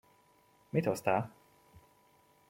[0.71, 1.31] Mit hoztál?